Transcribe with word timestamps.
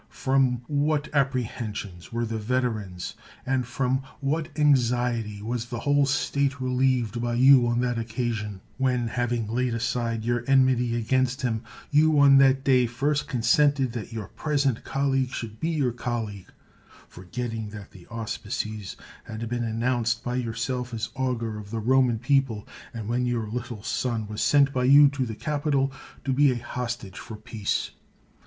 From 0.09 0.63
what 0.65 1.13
apprehensions 1.13 2.11
were 2.11 2.25
the 2.25 2.39
veterans, 2.39 3.13
and 3.45 3.67
from 3.67 4.01
what 4.19 4.49
anxiety 4.57 5.43
was 5.43 5.65
the 5.67 5.81
whole 5.81 6.07
state 6.07 6.59
relieved 6.59 7.21
by 7.21 7.35
you 7.35 7.67
on 7.67 7.81
that 7.81 7.99
occasion! 7.99 8.61
when, 8.79 9.09
having 9.09 9.45
laid 9.47 9.75
aside 9.75 10.25
your 10.25 10.43
enmity 10.47 10.95
against 10.95 11.43
him, 11.43 11.61
you 11.91 12.17
on 12.17 12.39
that 12.39 12.63
day 12.63 12.87
first 12.87 13.27
consented 13.27 13.93
that 13.93 14.11
your 14.11 14.27
present 14.29 14.83
col 14.83 15.09
163 15.09 15.59
THE 15.77 15.81
WORLD'S 15.83 16.01
FAMOUS 16.01 16.07
ORATIONS 16.07 16.25
leag 16.25 16.45
should 16.49 16.49
be 16.49 16.49
your 16.49 16.51
colleag, 16.51 17.07
forgetting 17.07 17.69
that 17.69 17.91
the 17.91 18.07
auspices 18.07 18.97
had 19.25 19.47
been 19.47 19.63
announced 19.63 20.23
by 20.23 20.33
yourself 20.33 20.95
as 20.95 21.09
augur 21.15 21.59
of 21.59 21.69
the 21.69 21.79
Roman 21.79 22.17
people; 22.17 22.67
and 22.91 23.07
when 23.07 23.27
your 23.27 23.47
little 23.47 23.83
son 23.83 24.25
was 24.27 24.41
sent 24.41 24.73
by 24.73 24.85
you 24.85 25.09
to 25.09 25.27
the 25.27 25.35
Capitol 25.35 25.91
to 26.25 26.33
be 26.33 26.49
a 26.49 26.55
hostage 26.57 27.19
for 27.19 27.35
peace. 27.35 27.91